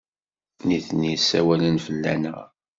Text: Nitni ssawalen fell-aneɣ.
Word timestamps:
Nitni 0.67 1.13
ssawalen 1.17 1.77
fell-aneɣ. 1.85 2.39